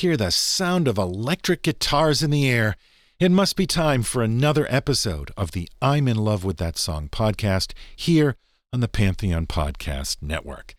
hear 0.00 0.16
the 0.16 0.30
sound 0.30 0.88
of 0.88 0.96
electric 0.96 1.62
guitars 1.62 2.22
in 2.22 2.30
the 2.30 2.48
air, 2.48 2.74
it 3.18 3.30
must 3.30 3.54
be 3.54 3.66
time 3.66 4.02
for 4.02 4.22
another 4.22 4.66
episode 4.70 5.30
of 5.36 5.50
the 5.50 5.68
I'm 5.82 6.08
in 6.08 6.16
Love 6.16 6.42
with 6.42 6.56
That 6.56 6.78
Song 6.78 7.10
podcast 7.10 7.74
here 7.94 8.36
on 8.72 8.80
the 8.80 8.88
Pantheon 8.88 9.46
Podcast 9.46 10.22
Network. 10.22 10.74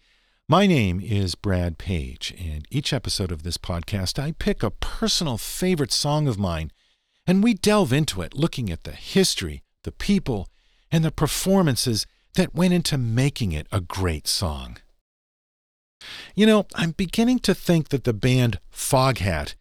My 0.50 0.66
name 0.66 1.00
is 1.00 1.36
Brad 1.36 1.78
Page, 1.78 2.34
and 2.40 2.66
each 2.72 2.92
episode 2.94 3.32
of 3.32 3.44
this 3.44 3.60
podcast, 3.60 4.18
I 4.18 4.32
pick 4.32 4.64
a 4.64 4.72
personal 4.72 5.38
favorite 5.38 5.92
song 5.92 6.28
of 6.28 6.40
mine, 6.40 6.72
and 7.28 7.44
we 7.44 7.54
delve 7.54 7.94
into 7.94 8.24
it 8.24 8.34
looking 8.34 8.72
at 8.72 8.86
the 8.86 8.94
history, 8.94 9.62
the 9.84 9.92
people, 9.92 10.50
and 10.92 11.06
the 11.06 11.12
performances 11.12 12.08
that 12.38 12.56
went 12.56 12.74
into 12.74 12.98
making 12.98 13.52
it 13.52 13.68
a 13.72 13.82
great 13.82 14.28
song. 14.28 14.80
You 16.36 16.46
know, 16.46 16.66
I'm 16.76 16.92
beginning 16.92 17.40
to 17.40 17.54
think 17.54 17.90
that 17.90 18.04
the 18.04 18.14
band 18.14 18.60
Foghat 18.74 19.56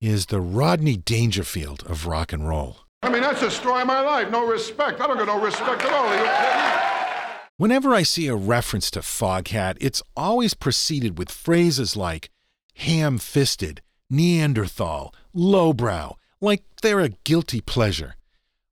is 0.00 0.26
the 0.26 0.40
Rodney 0.40 0.96
Dangerfield 0.96 1.84
of 1.86 2.06
rock 2.06 2.32
and 2.32 2.48
roll. 2.48 2.78
I 3.02 3.10
mean, 3.10 3.22
that's 3.22 3.42
of 3.42 3.64
my 3.64 4.00
life. 4.00 4.30
No 4.30 4.46
respect. 4.46 5.00
I 5.00 5.06
don't 5.06 5.16
get 5.16 5.26
no 5.26 5.40
respect 5.40 5.82
at 5.84 5.92
all. 5.92 7.50
Whenever 7.56 7.94
I 7.94 8.02
see 8.02 8.26
a 8.26 8.34
reference 8.34 8.90
to 8.92 9.00
Foghat, 9.00 9.76
it's 9.80 10.02
always 10.16 10.54
preceded 10.54 11.18
with 11.18 11.30
phrases 11.30 11.96
like 11.96 12.30
ham 12.74 13.18
fisted, 13.18 13.82
Neanderthal, 14.08 15.14
lowbrow, 15.34 16.16
like 16.40 16.62
they're 16.82 17.00
a 17.00 17.10
guilty 17.24 17.60
pleasure. 17.60 18.16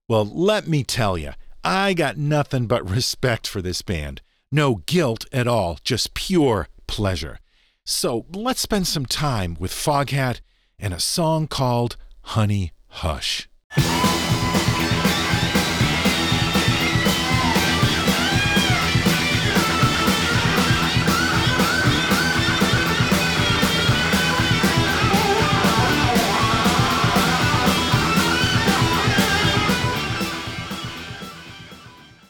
Well, 0.09 0.25
let 0.25 0.67
me 0.67 0.85
tell 0.85 1.19
you, 1.19 1.33
I 1.63 1.93
got 1.93 2.17
nothing 2.17 2.67
but 2.67 2.89
respect 2.89 3.47
for 3.47 3.61
this 3.61 3.83
band. 3.83 4.23
No 4.51 4.77
guilt 4.87 5.27
at 5.33 5.47
all, 5.47 5.79
just 5.85 6.15
pure 6.15 6.69
pleasure. 6.89 7.39
So 7.85 8.27
let's 8.35 8.61
spend 8.61 8.89
some 8.89 9.07
time 9.07 9.57
with 9.61 9.71
Foghat 9.71 10.41
and 10.79 10.93
a 10.93 10.99
song 10.99 11.47
called 11.47 11.97
Honey 12.23 12.73
Hush. 12.89 13.49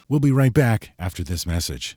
We'll 0.07 0.19
be 0.19 0.31
right 0.31 0.51
back 0.51 0.91
after 0.97 1.23
this 1.23 1.45
message. 1.45 1.95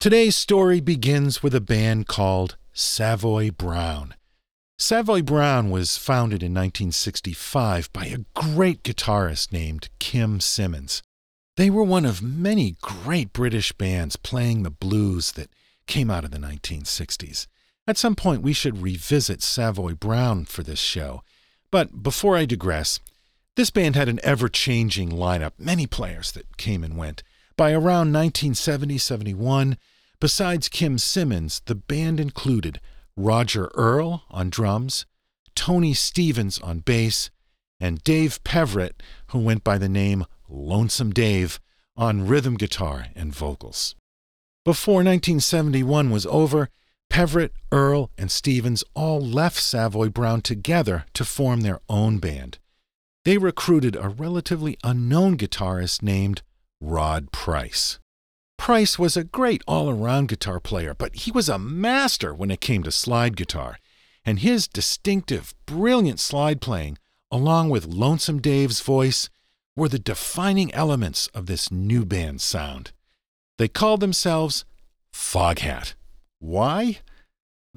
Today's 0.00 0.36
story 0.36 0.80
begins 0.80 1.42
with 1.42 1.54
a 1.54 1.60
band 1.60 2.06
called 2.06 2.56
Savoy 2.74 3.50
Brown. 3.50 4.14
Savoy 4.78 5.22
Brown 5.22 5.70
was 5.70 5.96
founded 5.96 6.42
in 6.42 6.52
1965 6.52 7.90
by 7.92 8.06
a 8.06 8.24
great 8.34 8.82
guitarist 8.82 9.52
named 9.52 9.88
Kim 9.98 10.40
Simmonds. 10.40 11.02
They 11.56 11.70
were 11.70 11.84
one 11.84 12.04
of 12.04 12.20
many 12.22 12.76
great 12.82 13.32
British 13.32 13.72
bands 13.72 14.16
playing 14.16 14.62
the 14.62 14.70
blues 14.70 15.32
that 15.32 15.50
came 15.86 16.10
out 16.10 16.24
of 16.24 16.32
the 16.32 16.38
1960s. 16.38 17.46
At 17.86 17.96
some 17.96 18.14
point, 18.16 18.42
we 18.42 18.52
should 18.52 18.82
revisit 18.82 19.42
Savoy 19.42 19.94
Brown 19.94 20.44
for 20.44 20.62
this 20.62 20.80
show. 20.80 21.22
But 21.70 22.02
before 22.02 22.36
I 22.36 22.44
digress, 22.44 22.98
this 23.56 23.70
band 23.70 23.94
had 23.94 24.08
an 24.08 24.20
ever 24.22 24.48
changing 24.48 25.10
lineup, 25.10 25.52
many 25.58 25.86
players 25.86 26.32
that 26.32 26.56
came 26.56 26.82
and 26.82 26.96
went. 26.96 27.22
By 27.56 27.72
around 27.72 28.12
1970 28.12 28.98
71, 28.98 29.76
besides 30.20 30.68
Kim 30.68 30.98
Simmonds, 30.98 31.62
the 31.66 31.74
band 31.74 32.18
included 32.18 32.80
Roger 33.16 33.70
Earl 33.74 34.24
on 34.30 34.50
drums, 34.50 35.06
Tony 35.54 35.94
Stevens 35.94 36.58
on 36.58 36.80
bass, 36.80 37.30
and 37.78 38.02
Dave 38.02 38.42
Peverett, 38.44 39.00
who 39.28 39.38
went 39.38 39.62
by 39.62 39.78
the 39.78 39.88
name 39.88 40.24
Lonesome 40.48 41.12
Dave, 41.12 41.60
on 41.96 42.26
rhythm 42.26 42.56
guitar 42.56 43.06
and 43.14 43.32
vocals. 43.34 43.94
Before 44.64 44.96
1971 44.96 46.10
was 46.10 46.26
over, 46.26 46.70
Peverett, 47.08 47.50
Earl, 47.70 48.10
and 48.18 48.30
Stevens 48.30 48.82
all 48.94 49.20
left 49.20 49.60
Savoy 49.60 50.08
Brown 50.08 50.40
together 50.40 51.04
to 51.14 51.24
form 51.24 51.60
their 51.60 51.80
own 51.88 52.18
band 52.18 52.58
they 53.24 53.38
recruited 53.38 53.96
a 53.96 54.08
relatively 54.08 54.76
unknown 54.84 55.36
guitarist 55.36 56.02
named 56.02 56.42
Rod 56.86 57.32
Price. 57.32 57.98
Price 58.58 58.98
was 58.98 59.16
a 59.16 59.24
great 59.24 59.62
all 59.66 59.88
around 59.88 60.28
guitar 60.28 60.60
player, 60.60 60.94
but 60.94 61.16
he 61.16 61.32
was 61.32 61.48
a 61.48 61.58
master 61.58 62.34
when 62.34 62.50
it 62.50 62.60
came 62.60 62.82
to 62.82 62.90
slide 62.90 63.38
guitar, 63.38 63.78
and 64.24 64.40
his 64.40 64.68
distinctive, 64.68 65.54
brilliant 65.64 66.20
slide 66.20 66.60
playing, 66.60 66.98
along 67.30 67.70
with 67.70 67.86
Lonesome 67.86 68.38
Dave's 68.38 68.80
voice, 68.80 69.30
were 69.74 69.88
the 69.88 69.98
defining 69.98 70.72
elements 70.74 71.26
of 71.28 71.46
this 71.46 71.70
new 71.70 72.04
band 72.04 72.42
sound. 72.42 72.92
They 73.56 73.68
called 73.68 74.00
themselves 74.00 74.66
Foghat. 75.12 75.94
Why? 76.38 76.98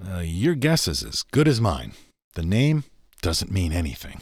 Uh, 0.06 0.20
your 0.20 0.54
guess 0.54 0.86
is 0.88 1.02
as 1.02 1.24
good 1.24 1.48
as 1.48 1.62
mine. 1.62 1.94
The 2.36 2.44
name 2.44 2.84
doesn't 3.22 3.52
mean 3.52 3.72
anything. 3.72 4.22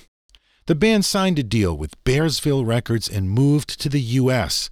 The 0.68 0.76
band 0.76 1.06
signed 1.06 1.40
a 1.40 1.44
deal 1.44 1.76
with 1.76 2.02
Bearsville 2.04 2.66
Records 2.66 3.10
and 3.10 3.30
moved 3.30 3.80
to 3.82 3.90
the 3.90 4.02
U.S. 4.02 4.70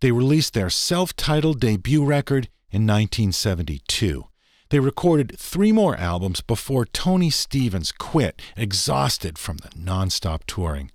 They 0.00 0.12
released 0.12 0.54
their 0.54 0.70
self 0.70 1.16
titled 1.16 1.60
debut 1.60 2.04
record 2.04 2.48
in 2.70 2.86
1972. 2.86 4.26
They 4.70 4.80
recorded 4.80 5.38
three 5.38 5.72
more 5.72 5.96
albums 5.96 6.40
before 6.40 6.84
Tony 6.84 7.30
Stevens 7.30 7.92
quit, 7.92 8.42
exhausted 8.56 9.38
from 9.38 9.58
the 9.58 9.68
nonstop 9.70 10.40
touring. 10.46 10.90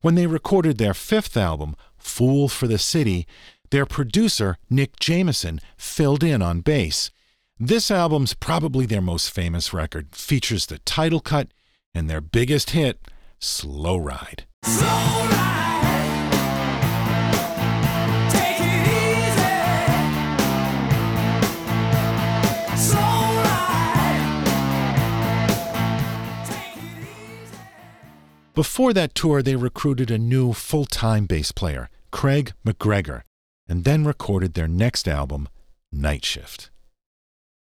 When 0.00 0.16
they 0.16 0.26
recorded 0.26 0.78
their 0.78 0.94
fifth 0.94 1.36
album, 1.36 1.76
Fool 1.96 2.48
for 2.48 2.66
the 2.66 2.78
City, 2.78 3.26
their 3.70 3.86
producer, 3.86 4.58
Nick 4.68 4.98
Jameson, 4.98 5.60
filled 5.76 6.24
in 6.24 6.42
on 6.42 6.60
bass. 6.60 7.10
This 7.58 7.90
album's 7.90 8.34
probably 8.34 8.86
their 8.86 9.00
most 9.00 9.30
famous 9.30 9.72
record, 9.72 10.16
features 10.16 10.66
the 10.66 10.78
title 10.80 11.20
cut 11.20 11.48
and 11.94 12.10
their 12.10 12.20
biggest 12.20 12.70
hit, 12.70 12.98
Slow 13.38 13.96
Ride. 13.96 14.46
Slow 14.64 14.86
ride. 14.86 15.61
Before 28.54 28.92
that 28.92 29.14
tour, 29.14 29.42
they 29.42 29.56
recruited 29.56 30.10
a 30.10 30.18
new 30.18 30.52
full 30.52 30.84
time 30.84 31.24
bass 31.24 31.52
player, 31.52 31.88
Craig 32.10 32.52
McGregor, 32.66 33.22
and 33.66 33.84
then 33.84 34.04
recorded 34.04 34.52
their 34.52 34.68
next 34.68 35.08
album, 35.08 35.48
Night 35.90 36.24
Shift. 36.24 36.70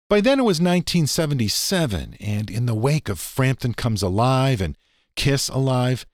By 0.09 0.21
then 0.21 0.39
it 0.39 0.43
was 0.43 0.61
1977, 0.61 2.15
and 2.21 2.49
in 2.49 2.65
the 2.65 2.73
wake 2.73 3.09
of 3.09 3.19
Frampton 3.19 3.73
Comes 3.73 4.01
Alive 4.01 4.61
and 4.61 4.77
Kiss 5.17 5.49
Alive, 5.49 6.05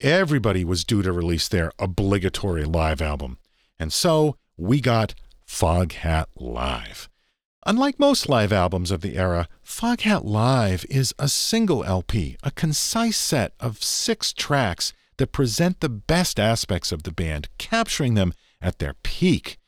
everybody 0.00 0.64
was 0.64 0.84
due 0.84 1.02
to 1.02 1.10
release 1.10 1.48
their 1.48 1.72
obligatory 1.80 2.64
live 2.64 3.02
album. 3.02 3.38
And 3.80 3.92
so 3.92 4.36
we 4.56 4.80
got 4.80 5.14
Foghat 5.44 6.26
Live. 6.36 7.09
Unlike 7.66 7.98
most 7.98 8.28
live 8.28 8.52
albums 8.52 8.90
of 8.90 9.02
the 9.02 9.18
era, 9.18 9.46
Foghat 9.62 10.24
Live 10.24 10.86
is 10.88 11.14
a 11.18 11.28
single 11.28 11.84
LP, 11.84 12.38
a 12.42 12.50
concise 12.50 13.18
set 13.18 13.52
of 13.60 13.82
six 13.82 14.32
tracks 14.32 14.94
that 15.18 15.32
present 15.32 15.80
the 15.80 15.90
best 15.90 16.40
aspects 16.40 16.90
of 16.90 17.02
the 17.02 17.12
band, 17.12 17.48
capturing 17.58 18.14
them 18.14 18.32
at 18.62 18.78
their 18.78 18.94
peak. 19.02 19.58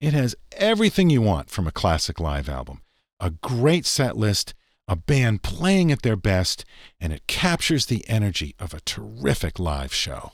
It 0.00 0.14
has 0.14 0.34
everything 0.52 1.10
you 1.10 1.20
want 1.20 1.50
from 1.50 1.66
a 1.66 1.72
classic 1.72 2.18
live 2.18 2.48
album 2.48 2.80
a 3.20 3.30
great 3.30 3.86
set 3.86 4.16
list 4.16 4.52
a 4.88 4.96
band 4.96 5.42
playing 5.42 5.92
at 5.92 6.02
their 6.02 6.16
best, 6.16 6.64
and 7.00 7.12
it 7.12 7.26
captures 7.26 7.86
the 7.86 8.04
energy 8.08 8.54
of 8.58 8.74
a 8.74 8.80
terrific 8.80 9.58
live 9.58 9.94
show. 9.94 10.32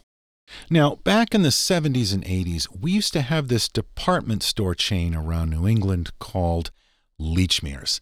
Now, 0.70 0.96
back 0.96 1.34
in 1.34 1.42
the 1.42 1.50
70s 1.50 2.14
and 2.14 2.24
80s, 2.24 2.66
we 2.74 2.92
used 2.92 3.12
to 3.12 3.20
have 3.20 3.48
this 3.48 3.68
department 3.68 4.42
store 4.42 4.74
chain 4.74 5.14
around 5.14 5.50
New 5.50 5.68
England 5.68 6.12
called 6.18 6.70
Lechmere's. 7.20 8.00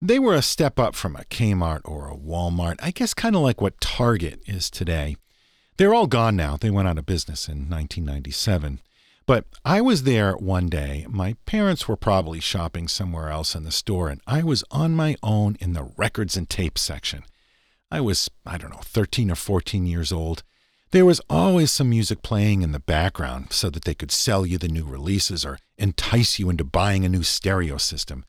They 0.00 0.18
were 0.18 0.34
a 0.34 0.42
step 0.42 0.78
up 0.78 0.94
from 0.94 1.14
a 1.14 1.24
Kmart 1.24 1.82
or 1.84 2.08
a 2.08 2.16
Walmart, 2.16 2.76
I 2.82 2.90
guess 2.90 3.14
kind 3.14 3.36
of 3.36 3.42
like 3.42 3.60
what 3.60 3.80
Target 3.80 4.40
is 4.46 4.68
today. 4.68 5.16
They're 5.76 5.94
all 5.94 6.06
gone 6.06 6.36
now. 6.36 6.56
They 6.56 6.70
went 6.70 6.88
out 6.88 6.98
of 6.98 7.06
business 7.06 7.48
in 7.48 7.70
1997. 7.70 8.80
But 9.26 9.44
I 9.64 9.80
was 9.80 10.02
there 10.02 10.34
one 10.34 10.68
day. 10.68 11.06
My 11.08 11.36
parents 11.46 11.86
were 11.86 11.96
probably 11.96 12.40
shopping 12.40 12.88
somewhere 12.88 13.30
else 13.30 13.54
in 13.54 13.64
the 13.64 13.70
store, 13.70 14.08
and 14.08 14.20
I 14.26 14.42
was 14.42 14.64
on 14.70 14.96
my 14.96 15.16
own 15.22 15.56
in 15.60 15.72
the 15.72 15.88
records 15.96 16.36
and 16.36 16.50
tapes 16.50 16.82
section. 16.82 17.22
I 17.90 18.00
was, 18.00 18.28
I 18.44 18.58
don't 18.58 18.70
know, 18.70 18.80
13 18.82 19.30
or 19.30 19.36
14 19.36 19.86
years 19.86 20.10
old. 20.10 20.42
There 20.90 21.06
was 21.06 21.20
always 21.30 21.70
some 21.70 21.90
music 21.90 22.22
playing 22.22 22.62
in 22.62 22.72
the 22.72 22.80
background 22.80 23.52
so 23.52 23.70
that 23.70 23.84
they 23.84 23.94
could 23.94 24.10
sell 24.10 24.44
you 24.44 24.58
the 24.58 24.68
new 24.68 24.84
releases 24.84 25.44
or 25.44 25.58
entice 25.78 26.38
you 26.38 26.50
into 26.50 26.64
buying 26.64 27.04
a 27.04 27.08
new 27.08 27.22
stereo 27.22 27.78
system. 27.78 28.24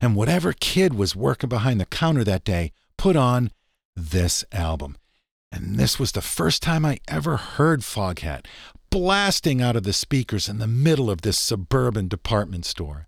And 0.00 0.16
whatever 0.16 0.52
kid 0.52 0.94
was 0.94 1.14
working 1.14 1.48
behind 1.48 1.80
the 1.80 1.86
counter 1.86 2.24
that 2.24 2.44
day 2.44 2.72
put 2.96 3.16
on 3.16 3.50
this 3.94 4.44
album. 4.52 4.96
And 5.52 5.76
this 5.76 5.98
was 5.98 6.12
the 6.12 6.22
first 6.22 6.62
time 6.62 6.84
I 6.86 7.00
ever 7.08 7.36
heard 7.36 7.80
Foghat 7.80 8.46
blasting 8.90 9.62
out 9.62 9.76
of 9.76 9.84
the 9.84 9.92
speakers 9.92 10.48
in 10.48 10.58
the 10.58 10.66
middle 10.66 11.10
of 11.10 11.22
this 11.22 11.38
suburban 11.38 12.08
department 12.08 12.64
store. 12.64 13.06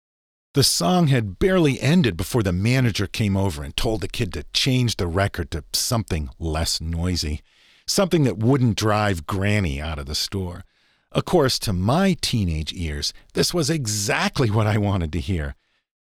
The 0.54 0.62
song 0.62 1.08
had 1.08 1.38
barely 1.38 1.80
ended 1.80 2.16
before 2.16 2.42
the 2.42 2.52
manager 2.52 3.06
came 3.06 3.36
over 3.36 3.64
and 3.64 3.76
told 3.76 4.00
the 4.00 4.08
kid 4.08 4.32
to 4.34 4.44
change 4.52 4.96
the 4.96 5.06
record 5.06 5.50
to 5.50 5.64
something 5.72 6.28
less 6.38 6.80
noisy, 6.80 7.40
something 7.86 8.24
that 8.24 8.38
wouldn't 8.38 8.76
drive 8.76 9.26
Granny 9.26 9.80
out 9.80 9.98
of 9.98 10.06
the 10.06 10.14
store. 10.14 10.64
Of 11.10 11.24
course, 11.24 11.58
to 11.60 11.72
my 11.72 12.16
teenage 12.20 12.72
ears, 12.74 13.12
this 13.34 13.52
was 13.52 13.70
exactly 13.70 14.50
what 14.50 14.66
I 14.66 14.78
wanted 14.78 15.12
to 15.14 15.20
hear. 15.20 15.56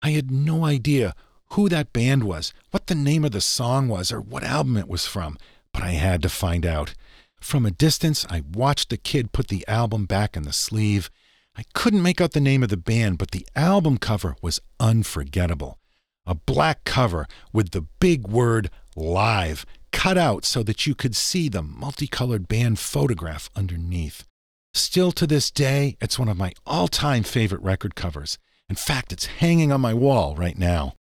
I 0.02 0.10
had 0.10 0.30
no 0.30 0.64
idea 0.64 1.14
who 1.52 1.68
that 1.68 1.92
band 1.92 2.24
was, 2.24 2.52
what 2.70 2.86
the 2.86 2.94
name 2.94 3.24
of 3.24 3.32
the 3.32 3.40
song 3.40 3.88
was, 3.88 4.12
or 4.12 4.20
what 4.20 4.44
album 4.44 4.76
it 4.76 4.88
was 4.88 5.06
from, 5.06 5.38
but 5.72 5.82
I 5.82 5.92
had 5.92 6.22
to 6.22 6.28
find 6.28 6.66
out. 6.66 6.94
From 7.40 7.64
a 7.64 7.70
distance, 7.70 8.26
I 8.28 8.42
watched 8.52 8.90
the 8.90 8.96
kid 8.96 9.32
put 9.32 9.48
the 9.48 9.66
album 9.66 10.06
back 10.06 10.36
in 10.36 10.42
the 10.42 10.52
sleeve. 10.52 11.10
I 11.56 11.62
couldn't 11.72 12.02
make 12.02 12.20
out 12.20 12.32
the 12.32 12.40
name 12.40 12.62
of 12.62 12.68
the 12.68 12.76
band, 12.76 13.18
but 13.18 13.30
the 13.30 13.46
album 13.56 13.98
cover 13.98 14.36
was 14.42 14.60
unforgettable. 14.78 15.78
A 16.26 16.34
black 16.34 16.84
cover 16.84 17.26
with 17.52 17.70
the 17.70 17.86
big 18.00 18.28
word 18.28 18.70
live 18.94 19.64
cut 19.92 20.18
out 20.18 20.44
so 20.44 20.62
that 20.62 20.86
you 20.86 20.94
could 20.94 21.16
see 21.16 21.48
the 21.48 21.62
multicolored 21.62 22.46
band 22.46 22.78
photograph 22.78 23.48
underneath. 23.56 24.24
Still 24.74 25.12
to 25.12 25.26
this 25.26 25.50
day, 25.50 25.96
it's 26.00 26.18
one 26.18 26.28
of 26.28 26.36
my 26.36 26.52
all 26.66 26.88
time 26.88 27.22
favorite 27.22 27.62
record 27.62 27.94
covers. 27.94 28.38
In 28.68 28.76
fact, 28.76 29.12
it's 29.12 29.26
hanging 29.26 29.72
on 29.72 29.80
my 29.80 29.94
wall 29.94 30.34
right 30.36 30.58
now. 30.58 30.94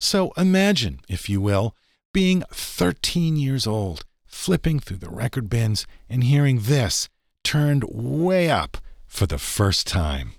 So 0.00 0.32
imagine, 0.36 1.00
if 1.08 1.28
you 1.28 1.40
will, 1.40 1.74
being 2.12 2.42
13 2.52 3.36
years 3.36 3.66
old, 3.66 4.04
flipping 4.26 4.80
through 4.80 4.98
the 4.98 5.10
record 5.10 5.50
bins 5.50 5.86
and 6.08 6.24
hearing 6.24 6.60
this 6.60 7.08
turned 7.42 7.84
way 7.84 8.48
up 8.50 8.78
for 9.06 9.26
the 9.26 9.38
first 9.38 9.86
time. 9.86 10.32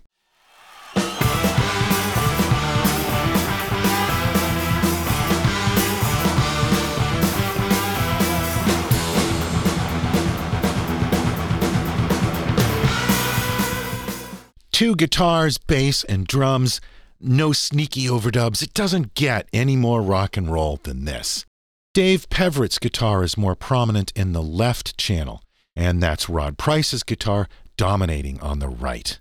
Two 14.82 14.96
guitars, 14.96 15.60
bass, 15.60 16.04
and 16.06 16.26
drums. 16.26 16.82
No 17.20 17.52
sneaky 17.54 18.06
overdubs. 18.06 18.64
It 18.64 18.74
doesn't 18.74 19.14
get 19.14 19.48
any 19.54 19.76
more 19.76 20.02
rock 20.02 20.38
and 20.38 20.52
roll 20.52 20.80
than 20.82 21.06
this. 21.06 21.46
Dave 21.94 22.28
Peverett's 22.32 22.80
guitar 22.80 23.24
is 23.24 23.38
more 23.38 23.54
prominent 23.54 24.12
in 24.16 24.34
the 24.34 24.42
left 24.42 24.98
channel, 24.98 25.44
and 25.76 26.02
that's 26.02 26.30
Rod 26.30 26.58
Price's 26.58 27.04
guitar 27.04 27.48
dominating 27.78 28.40
on 28.42 28.58
the 28.58 28.70
right. 28.70 29.20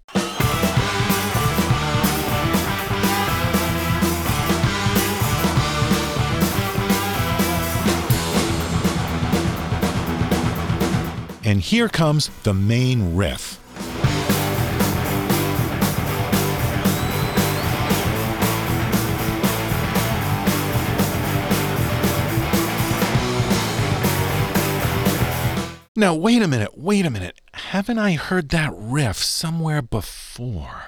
And 11.45 11.61
here 11.61 11.91
comes 11.91 12.31
the 12.45 12.55
main 12.55 13.15
riff. 13.15 13.60
Now, 26.01 26.15
wait 26.15 26.41
a 26.41 26.49
minute, 26.49 26.79
wait 26.79 27.05
a 27.05 27.11
minute. 27.11 27.39
Haven't 27.53 27.99
I 27.99 28.15
heard 28.15 28.49
that 28.49 28.73
riff 28.75 29.19
somewhere 29.19 29.83
before? 29.83 30.85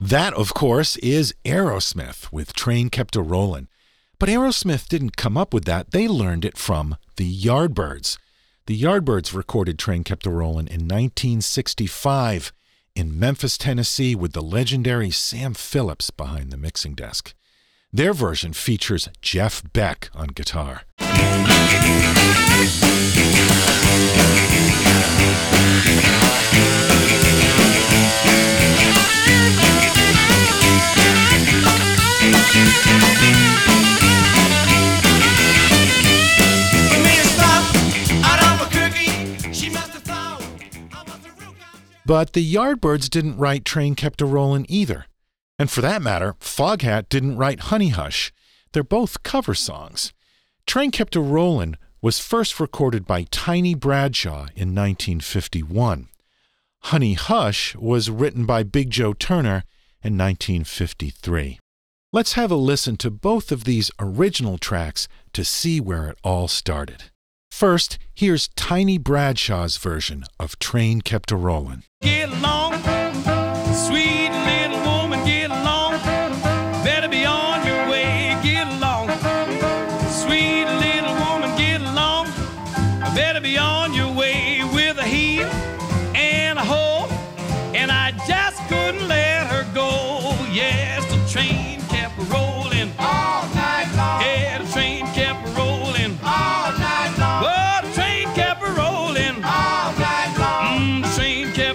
That, 0.00 0.32
of 0.32 0.54
course, 0.54 0.96
is 0.96 1.34
Aerosmith 1.44 2.32
with 2.32 2.54
Train 2.54 2.88
Kept 2.88 3.14
a 3.14 3.20
Rollin'. 3.20 3.68
But 4.18 4.30
Aerosmith 4.30 4.88
didn't 4.88 5.18
come 5.18 5.36
up 5.36 5.52
with 5.52 5.66
that, 5.66 5.90
they 5.90 6.08
learned 6.08 6.46
it 6.46 6.56
from 6.56 6.96
the 7.16 7.30
Yardbirds. 7.30 8.16
The 8.68 8.78
Yardbirds 8.78 9.34
recorded 9.34 9.78
Train 9.78 10.04
Kept 10.04 10.26
a 10.26 10.30
Rollin' 10.30 10.66
in 10.66 10.82
1965 10.82 12.52
in 12.94 13.18
Memphis, 13.18 13.56
Tennessee, 13.56 14.14
with 14.14 14.34
the 14.34 14.42
legendary 14.42 15.10
Sam 15.10 15.54
Phillips 15.54 16.10
behind 16.10 16.50
the 16.50 16.58
mixing 16.58 16.94
desk. 16.94 17.32
Their 17.94 18.12
version 18.12 18.52
features 18.52 19.08
Jeff 19.22 19.62
Beck 19.72 20.10
on 20.14 20.26
guitar. 20.26 20.82
But 42.08 42.32
the 42.32 42.54
Yardbirds 42.54 43.10
didn't 43.10 43.36
write 43.36 43.66
Train 43.66 43.94
Kept 43.94 44.22
a 44.22 44.24
Rollin' 44.24 44.64
either. 44.66 45.04
And 45.58 45.70
for 45.70 45.82
that 45.82 46.00
matter, 46.00 46.36
Foghat 46.40 47.10
didn't 47.10 47.36
write 47.36 47.68
Honey 47.68 47.90
Hush. 47.90 48.32
They're 48.72 48.82
both 48.82 49.22
cover 49.22 49.54
songs. 49.54 50.14
Train 50.66 50.90
Kept 50.90 51.16
a 51.16 51.20
Rollin' 51.20 51.76
was 52.00 52.18
first 52.18 52.58
recorded 52.58 53.04
by 53.06 53.24
Tiny 53.24 53.74
Bradshaw 53.74 54.46
in 54.56 54.74
1951. 54.74 56.08
Honey 56.84 57.12
Hush 57.12 57.76
was 57.76 58.08
written 58.08 58.46
by 58.46 58.62
Big 58.62 58.88
Joe 58.88 59.12
Turner 59.12 59.64
in 60.02 60.16
1953. 60.16 61.60
Let's 62.10 62.32
have 62.32 62.50
a 62.50 62.56
listen 62.56 62.96
to 62.96 63.10
both 63.10 63.52
of 63.52 63.64
these 63.64 63.90
original 63.98 64.56
tracks 64.56 65.08
to 65.34 65.44
see 65.44 65.78
where 65.78 66.06
it 66.06 66.18
all 66.24 66.48
started. 66.48 67.10
First, 67.58 67.98
here's 68.14 68.46
Tiny 68.54 68.98
Bradshaw's 68.98 69.78
version 69.78 70.22
of 70.38 70.60
Train 70.60 71.00
Kept 71.00 71.32
a 71.32 71.36
Rollin'. 71.36 71.82
Get 72.00 72.28
along, 72.28 72.74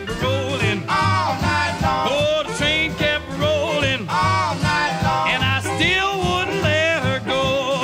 kept 0.06 0.22
rolling 0.22 0.80
all 0.90 1.36
night 1.42 1.80
long. 1.82 2.08
Oh, 2.12 2.44
the 2.48 2.54
train 2.58 2.94
kept 2.96 3.28
rolling 3.32 4.08
all 4.10 4.56
night 4.56 5.02
long. 5.04 5.30
And 5.30 5.44
I 5.44 5.60
still 5.62 6.18
wouldn't 6.18 6.64
let 6.64 7.04
her 7.04 7.20
go. 7.26 7.82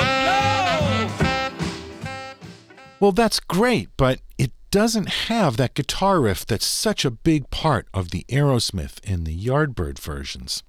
No. 1.18 1.50
Well, 2.98 3.12
that's 3.12 3.40
great, 3.40 3.88
but 3.96 4.20
it 4.38 4.52
doesn't 4.70 5.08
have 5.08 5.56
that 5.56 5.74
guitar 5.74 6.20
riff 6.20 6.46
that's 6.46 6.66
such 6.66 7.04
a 7.04 7.10
big 7.10 7.50
part 7.50 7.88
of 7.92 8.10
the 8.10 8.24
Aerosmith 8.28 8.98
and 9.04 9.26
the 9.26 9.36
Yardbird 9.36 9.98
versions. 9.98 10.62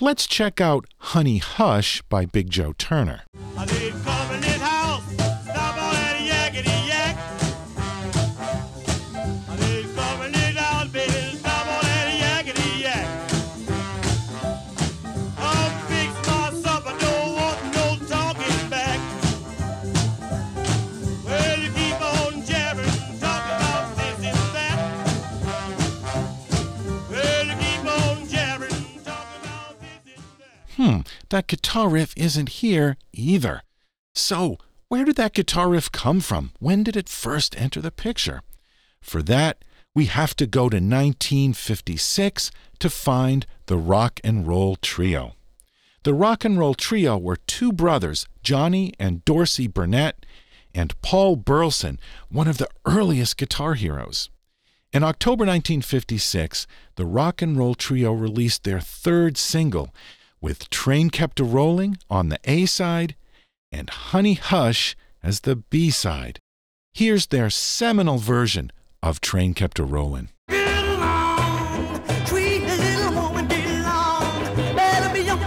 Let's 0.00 0.26
check 0.26 0.60
out 0.60 0.86
Honey 0.98 1.38
Hush 1.38 2.02
by 2.02 2.26
Big 2.26 2.50
Joe 2.50 2.72
Turner. 2.76 3.22
That. 31.32 31.46
Guitar 31.46 31.88
riff 31.88 32.12
isn't 32.14 32.60
here 32.60 32.98
either. 33.14 33.62
So, 34.14 34.58
Where 34.88 35.06
did 35.06 35.16
that 35.16 35.32
guitar 35.32 35.70
riff 35.70 35.90
come 35.90 36.20
from? 36.20 36.52
When 36.58 36.82
did 36.82 36.94
it 36.98 37.08
first 37.08 37.58
enter 37.58 37.80
the 37.80 37.90
picture? 37.90 38.42
For 39.00 39.22
that, 39.22 39.64
we 39.94 40.04
have 40.04 40.36
to 40.36 40.46
go 40.46 40.68
to 40.68 40.76
1956 40.76 42.50
to 42.78 42.90
find 42.90 43.46
the 43.64 43.78
Rock 43.78 44.20
and 44.22 44.46
Roll 44.46 44.76
Trio. 44.76 45.32
The 46.02 46.12
Rock 46.12 46.44
and 46.44 46.58
Roll 46.58 46.74
Trio 46.74 47.16
were 47.16 47.36
two 47.36 47.72
brothers, 47.72 48.26
Johnny 48.42 48.92
and 48.98 49.24
Dorsey 49.24 49.68
Burnette, 49.68 50.26
and 50.74 51.00
Paul 51.00 51.38
Burlison, 51.38 51.98
one 52.28 52.48
of 52.48 52.58
the 52.58 52.68
earliest 52.84 53.38
guitar 53.38 53.72
heroes. 53.72 54.28
In 54.92 55.02
October 55.02 55.46
1956, 55.46 56.66
the 56.96 57.06
Rock 57.06 57.40
and 57.40 57.56
Roll 57.56 57.74
Trio 57.74 58.12
released 58.12 58.64
their 58.64 58.80
third 58.80 59.38
single, 59.38 59.94
with 60.42 60.68
Train 60.68 61.08
Kept 61.08 61.40
a 61.40 61.44
Rolling 61.44 61.96
on 62.10 62.28
the 62.28 62.38
A 62.44 62.66
side 62.66 63.14
and 63.70 63.88
Honey 63.88 64.34
Hush 64.34 64.96
as 65.22 65.40
the 65.40 65.56
B 65.56 65.90
side. 65.90 66.40
Here's 66.92 67.28
their 67.28 67.48
seminal 67.48 68.18
version 68.18 68.72
of 69.02 69.20
Train 69.20 69.54
Kept 69.54 69.78
a 69.78 69.84
Rollin'. 69.84 70.28
Get 70.48 70.84
along, 70.84 72.02
sweet 72.26 72.64
little 72.64 73.14
woman, 73.14 73.46
get 73.46 73.64
along. 73.66 74.74
Better 74.74 75.14
be 75.14 75.30
on 75.30 75.38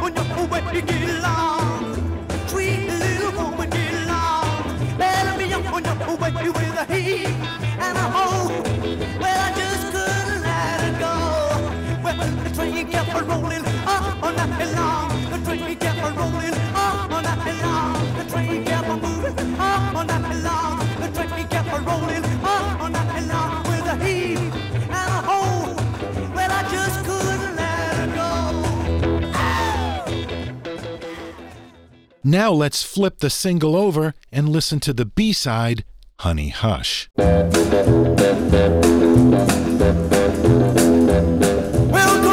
Now 32.27 32.51
let's 32.51 32.81
flip 32.81 33.19
the 33.19 33.29
single 33.29 33.75
over 33.75 34.15
and 34.31 34.49
listen 34.49 34.79
to 34.79 34.93
the 34.93 35.05
B 35.05 35.31
side, 35.31 35.85
Honey 36.21 36.49
Hush. 36.49 37.07
Welcome 37.15 37.51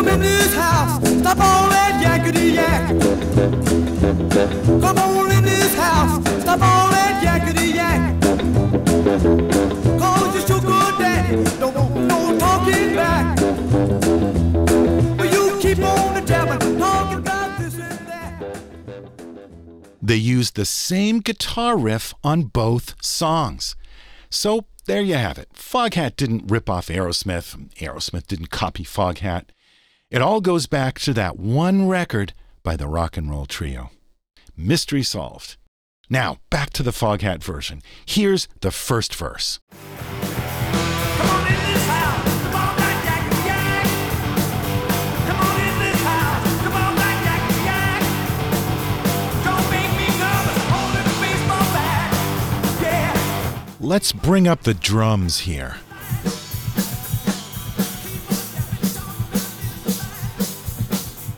in 0.08 0.20
this 0.20 0.54
house. 0.54 0.96
Stop 1.18 1.38
all 1.40 1.68
that 1.68 2.02
yakety 2.02 2.54
yak. 2.54 2.88
Come 4.80 4.98
on 4.98 5.30
in 5.30 5.44
this 5.44 5.74
house. 5.74 6.24
Stop 6.40 6.62
all 6.62 6.91
They 20.12 20.18
used 20.18 20.56
the 20.56 20.66
same 20.66 21.20
guitar 21.20 21.74
riff 21.74 22.12
on 22.22 22.42
both 22.42 23.02
songs. 23.02 23.74
So 24.28 24.66
there 24.84 25.00
you 25.00 25.14
have 25.14 25.38
it. 25.38 25.48
Foghat 25.54 26.16
didn't 26.16 26.50
rip 26.50 26.68
off 26.68 26.88
Aerosmith. 26.88 27.56
Aerosmith 27.76 28.26
didn't 28.26 28.50
copy 28.50 28.84
Foghat. 28.84 29.44
It 30.10 30.20
all 30.20 30.42
goes 30.42 30.66
back 30.66 30.98
to 30.98 31.14
that 31.14 31.38
one 31.38 31.88
record 31.88 32.34
by 32.62 32.76
the 32.76 32.88
Rock 32.88 33.16
and 33.16 33.30
Roll 33.30 33.46
Trio. 33.46 33.90
Mystery 34.54 35.02
solved. 35.02 35.56
Now, 36.10 36.40
back 36.50 36.68
to 36.74 36.82
the 36.82 36.90
Foghat 36.90 37.42
version. 37.42 37.80
Here's 38.04 38.48
the 38.60 38.70
first 38.70 39.14
verse. 39.14 39.60
Let's 53.84 54.12
bring 54.12 54.46
up 54.46 54.62
the 54.62 54.74
drums 54.74 55.40
here. 55.40 55.74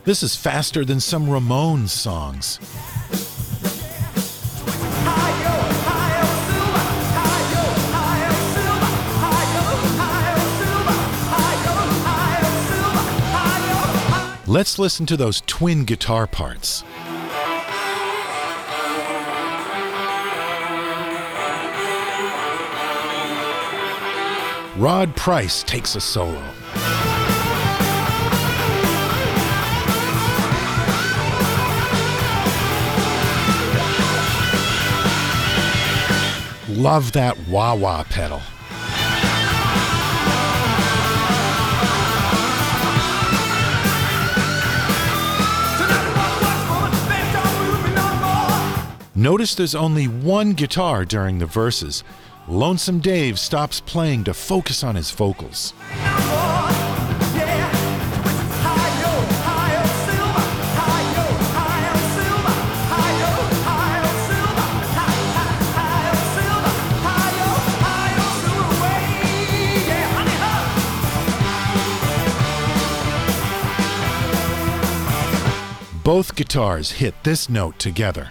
This 0.05 0.23
is 0.23 0.37
faster 0.37 0.85
than 0.85 1.01
some 1.01 1.25
Ramones 1.25 1.89
songs. 1.89 2.61
Let's 14.47 14.79
listen 14.79 15.07
to 15.07 15.17
those 15.17 15.41
twin 15.47 15.87
guitar 15.87 16.27
parts. 16.27 16.85
Rod 24.77 25.15
Price 25.15 25.63
takes 25.63 25.95
a 25.95 26.01
solo. 26.01 26.43
Love 36.69 37.13
that 37.13 37.37
wah 37.49 37.77
wah 37.77 38.03
pedal. 38.03 38.43
Notice 49.15 49.55
there's 49.55 49.77
only 49.77 50.09
one 50.09 50.55
guitar 50.55 51.05
during 51.05 51.39
the 51.39 51.47
verses. 51.47 52.03
Lonesome 52.47 52.99
Dave 52.99 53.39
stops 53.39 53.81
playing 53.81 54.25
to 54.25 54.35
focus 54.35 54.85
on 54.85 54.97
his 54.97 55.11
vocals. 55.11 55.73
Both 76.05 76.37
guitars 76.37 76.91
hit 76.93 77.15
this 77.25 77.49
note 77.49 77.79
together. 77.79 78.31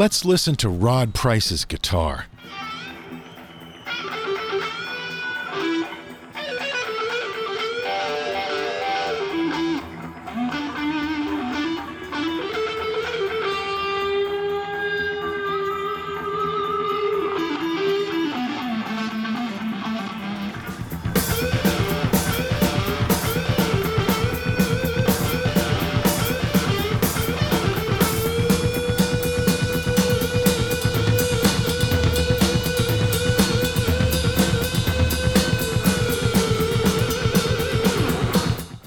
Let's 0.00 0.24
listen 0.24 0.54
to 0.56 0.70
Rod 0.70 1.12
Price's 1.12 1.66
guitar. 1.66 2.24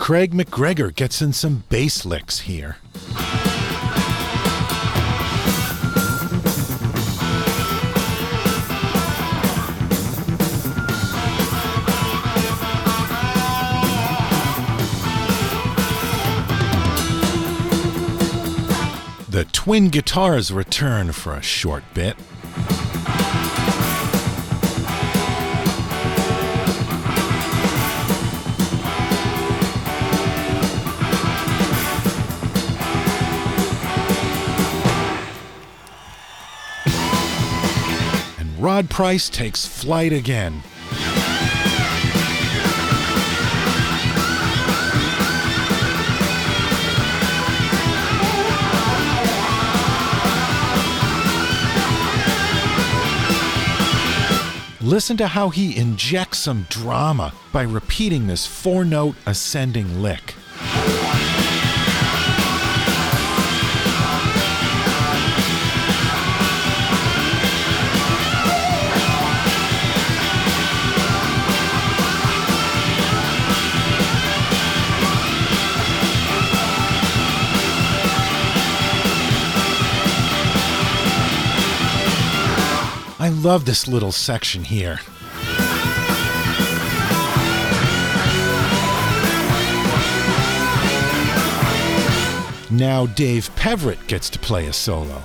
Craig 0.03 0.33
McGregor 0.33 0.93
gets 0.93 1.21
in 1.21 1.31
some 1.31 1.63
bass 1.69 2.03
licks 2.03 2.41
here. 2.41 2.75
The 19.29 19.47
twin 19.53 19.87
guitars 19.87 20.51
return 20.51 21.13
for 21.13 21.33
a 21.33 21.41
short 21.41 21.85
bit. 21.93 22.17
Rod 38.63 38.89
Price 38.89 39.27
takes 39.27 39.65
flight 39.65 40.13
again. 40.13 40.63
Listen 54.79 55.17
to 55.17 55.27
how 55.27 55.49
he 55.49 55.75
injects 55.75 56.37
some 56.37 56.65
drama 56.69 57.33
by 57.51 57.63
repeating 57.63 58.27
this 58.27 58.45
four 58.47 58.85
note 58.85 59.17
ascending 59.25 60.01
lick. 60.01 60.35
Love 83.43 83.65
this 83.65 83.89
little 83.89 84.13
section 84.13 84.63
here. 84.63 84.99
Now 92.71 93.05
Dave 93.05 93.53
Peverett 93.55 94.07
gets 94.07 94.29
to 94.29 94.39
play 94.39 94.67
a 94.67 94.73
solo. 94.73 95.23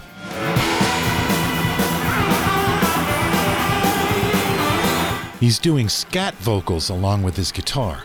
He's 5.38 5.60
doing 5.60 5.88
scat 5.88 6.34
vocals 6.34 6.90
along 6.90 7.22
with 7.22 7.36
his 7.36 7.52
guitar. 7.52 8.02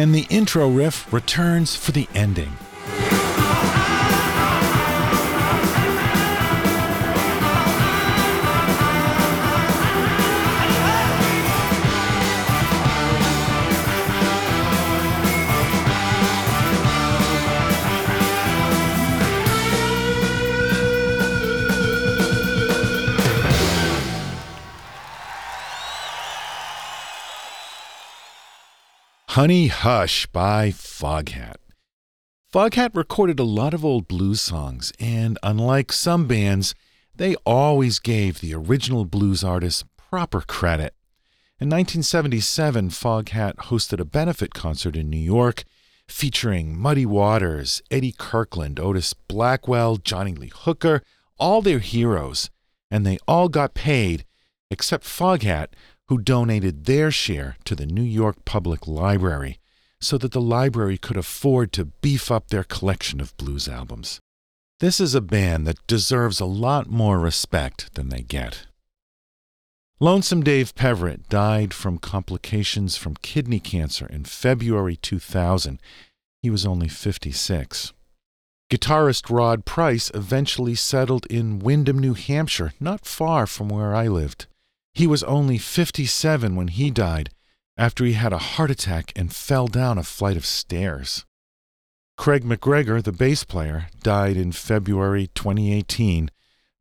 And 0.00 0.14
the 0.14 0.26
intro 0.30 0.66
riff 0.66 1.12
returns 1.12 1.76
for 1.76 1.92
the 1.92 2.08
ending. 2.14 2.56
Honey 29.40 29.68
Hush 29.68 30.26
by 30.26 30.68
Foghat. 30.68 31.56
Foghat 32.52 32.94
recorded 32.94 33.40
a 33.40 33.42
lot 33.42 33.72
of 33.72 33.86
old 33.86 34.06
blues 34.06 34.38
songs, 34.38 34.92
and 35.00 35.38
unlike 35.42 35.94
some 35.94 36.26
bands, 36.26 36.74
they 37.16 37.36
always 37.46 38.00
gave 38.00 38.40
the 38.40 38.52
original 38.52 39.06
blues 39.06 39.42
artists 39.42 39.82
proper 39.96 40.42
credit. 40.42 40.94
In 41.58 41.70
1977, 41.70 42.90
Foghat 42.90 43.54
hosted 43.56 43.98
a 43.98 44.04
benefit 44.04 44.52
concert 44.52 44.94
in 44.94 45.08
New 45.08 45.16
York 45.16 45.64
featuring 46.06 46.78
Muddy 46.78 47.06
Waters, 47.06 47.80
Eddie 47.90 48.12
Kirkland, 48.18 48.78
Otis 48.78 49.14
Blackwell, 49.14 49.96
Johnny 49.96 50.34
Lee 50.34 50.52
Hooker, 50.54 51.02
all 51.38 51.62
their 51.62 51.78
heroes, 51.78 52.50
and 52.90 53.06
they 53.06 53.16
all 53.26 53.48
got 53.48 53.72
paid 53.72 54.26
except 54.70 55.04
Foghat, 55.04 55.68
who 56.10 56.18
donated 56.18 56.86
their 56.86 57.08
share 57.12 57.56
to 57.64 57.76
the 57.76 57.86
New 57.86 58.02
York 58.02 58.44
Public 58.44 58.88
Library 58.88 59.60
so 60.00 60.18
that 60.18 60.32
the 60.32 60.40
library 60.40 60.98
could 60.98 61.16
afford 61.16 61.72
to 61.72 61.84
beef 61.84 62.32
up 62.32 62.48
their 62.48 62.64
collection 62.64 63.20
of 63.20 63.36
blues 63.36 63.68
albums. 63.68 64.18
This 64.80 64.98
is 64.98 65.14
a 65.14 65.20
band 65.20 65.68
that 65.68 65.86
deserves 65.86 66.40
a 66.40 66.46
lot 66.46 66.88
more 66.88 67.20
respect 67.20 67.94
than 67.94 68.08
they 68.08 68.22
get. 68.22 68.66
Lonesome 70.00 70.42
Dave 70.42 70.74
Peverett 70.74 71.28
died 71.28 71.72
from 71.72 71.98
complications 71.98 72.96
from 72.96 73.14
kidney 73.22 73.60
cancer 73.60 74.06
in 74.06 74.24
February 74.24 74.96
2000. 74.96 75.80
He 76.42 76.50
was 76.50 76.66
only 76.66 76.88
56. 76.88 77.92
Guitarist 78.68 79.30
Rod 79.30 79.64
Price 79.64 80.10
eventually 80.12 80.74
settled 80.74 81.26
in 81.26 81.60
Windham, 81.60 82.00
New 82.00 82.14
Hampshire, 82.14 82.72
not 82.80 83.06
far 83.06 83.46
from 83.46 83.68
where 83.68 83.94
I 83.94 84.08
lived. 84.08 84.48
He 84.92 85.06
was 85.06 85.22
only 85.24 85.58
57 85.58 86.56
when 86.56 86.68
he 86.68 86.90
died 86.90 87.30
after 87.76 88.04
he 88.04 88.12
had 88.12 88.32
a 88.32 88.38
heart 88.38 88.70
attack 88.70 89.12
and 89.16 89.34
fell 89.34 89.66
down 89.66 89.98
a 89.98 90.02
flight 90.02 90.36
of 90.36 90.44
stairs. 90.44 91.24
Craig 92.16 92.44
McGregor, 92.44 93.02
the 93.02 93.12
bass 93.12 93.44
player, 93.44 93.86
died 94.02 94.36
in 94.36 94.52
February 94.52 95.30
2018 95.34 96.30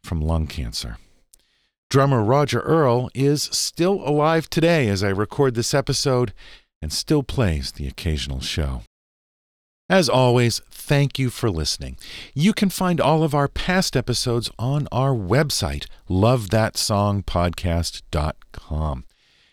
from 0.04 0.22
lung 0.22 0.48
cancer. 0.48 0.98
Drummer 1.90 2.24
Roger 2.24 2.60
Earl 2.60 3.10
is 3.16 3.44
still 3.44 4.08
alive 4.08 4.50
today 4.50 4.90
as 4.90 5.04
I 5.04 5.10
record 5.10 5.56
this 5.56 5.74
episode 5.74 6.34
and 6.82 6.92
still 6.92 7.24
plays 7.24 7.72
the 7.72 7.88
occasional 7.88 8.42
show. 8.42 8.82
As 9.90 10.08
always, 10.08 10.62
thank 10.70 11.18
you 11.18 11.32
for 11.32 11.50
listening. 11.50 11.98
You 12.36 12.54
can 12.54 12.70
find 12.70 13.02
all 13.02 13.24
of 13.24 13.34
our 13.34 13.48
past 13.48 13.98
episodes 13.98 14.52
on 14.60 14.88
our 14.92 15.16
website, 15.16 15.88
lovethatsongpodcast.com. 16.08 19.06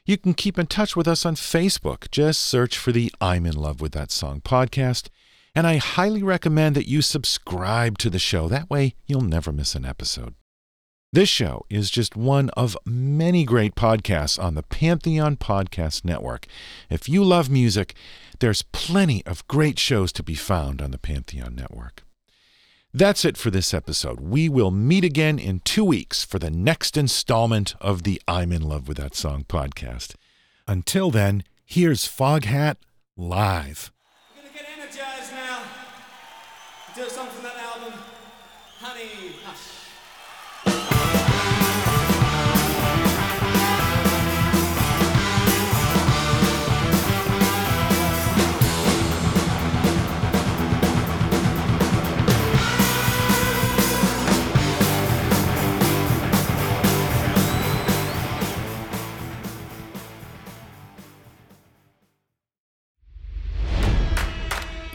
You 0.05 0.18
can 0.18 0.35
keep 0.35 0.59
in 0.59 0.66
touch 0.66 0.94
with 0.94 1.09
us 1.09 1.25
on 1.25 1.37
Facebook. 1.37 2.11
Just 2.11 2.42
search 2.42 2.77
for 2.77 2.92
the 2.92 3.11
I'm 3.18 3.46
in 3.46 3.57
Love 3.57 3.81
with 3.81 3.92
That 3.92 4.12
Song 4.12 4.42
podcast. 4.42 5.09
And 5.55 5.66
I 5.66 5.79
highly 5.79 6.22
recommend 6.22 6.77
that 6.77 6.87
you 6.87 7.01
subscribe 7.01 7.96
to 7.99 8.11
the 8.11 8.18
show. 8.18 8.46
That 8.46 8.68
way, 8.68 8.94
you'll 9.07 9.22
never 9.22 9.53
miss 9.53 9.75
an 9.75 9.87
episode. 9.87 10.35
This 11.16 11.31
show 11.31 11.64
is 11.70 11.88
just 11.88 12.14
one 12.14 12.50
of 12.59 12.76
many 12.85 13.44
great 13.46 13.74
podcasts 13.74 14.38
on 14.38 14.55
the 14.55 14.62
Pantheon 14.62 15.38
Podcast 15.38 16.05
Network. 16.05 16.46
If 16.90 17.09
you 17.09 17.24
love 17.24 17.48
music, 17.48 17.94
there's 18.40 18.61
plenty 18.61 19.24
of 19.24 19.48
great 19.48 19.79
shows 19.79 20.12
to 20.12 20.22
be 20.22 20.35
found 20.35 20.83
on 20.83 20.90
the 20.90 20.98
Pantheon 20.98 21.55
Network. 21.55 22.05
That's 22.92 23.24
it 23.24 23.38
for 23.38 23.50
this 23.50 23.72
episode. 23.72 24.20
We 24.20 24.50
will 24.50 24.70
meet 24.70 25.05
again 25.05 25.38
in 25.38 25.61
two 25.61 25.87
weeks 25.87 26.22
for 26.22 26.38
the 26.38 26.50
next 26.50 26.98
installment 26.98 27.74
of 27.81 28.02
the 28.02 28.20
I'm 28.29 28.52
in 28.52 28.61
Love 28.61 28.87
with 28.87 28.98
That 28.98 29.14
Song 29.14 29.46
podcast. 29.48 30.16
Until 30.68 31.11
then, 31.11 31.44
here's 31.64 32.05
Foghat 32.05 32.76
live. 33.16 33.90